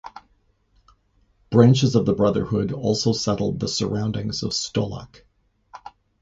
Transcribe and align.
Branches 1.51 1.93
of 1.93 2.07
the 2.07 2.15
brotherhood 2.15 2.71
also 2.71 3.13
settled 3.13 3.59
the 3.59 3.67
surroundings 3.67 4.41
of 4.41 4.49
Stolac. 4.49 5.25